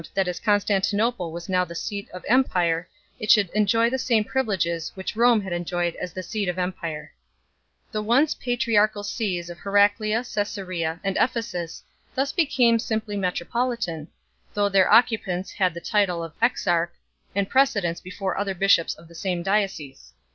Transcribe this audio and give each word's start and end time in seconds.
that 0.15 0.27
as 0.27 0.39
Constantinople 0.39 1.31
was 1.31 1.47
now 1.47 1.63
the 1.63 1.75
seat 1.75 2.09
of 2.09 2.25
empire 2.27 2.89
it 3.19 3.29
should 3.29 3.51
enjoy 3.51 3.87
the 3.87 3.99
same 3.99 4.23
privileges 4.23 4.91
which 4.95 5.13
Home 5.13 5.41
had 5.41 5.53
enjoyed 5.53 5.93
as 5.97 6.11
the 6.11 6.23
seat 6.23 6.49
of 6.49 6.57
empire 6.57 7.13
\ 7.51 7.91
The 7.91 8.01
once 8.01 8.33
patriarchal 8.33 9.03
sees 9.03 9.47
of 9.47 9.59
He 9.59 9.65
raclea, 9.69 10.21
Csesarea 10.21 10.99
and 11.03 11.17
Ephesus 11.17 11.83
thus 12.15 12.31
became 12.31 12.79
simply 12.79 13.15
metro 13.15 13.45
politan, 13.45 14.07
though 14.55 14.69
their 14.69 14.91
occupants 14.91 15.51
had 15.51 15.75
the 15.75 15.81
title 15.81 16.23
of 16.23 16.33
exarch, 16.41 16.89
and 17.35 17.47
precedence 17.47 18.01
before 18.01 18.39
other 18.39 18.55
bishops 18.55 18.95
of 18.95 19.07
the 19.07 19.13
same 19.13 19.43
diocese. 19.43 20.13